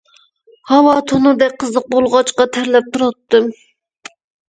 [0.71, 3.51] ھاۋا تونۇردەك قىزىق بولغاچقا تەرلەپ تۇراتتىم.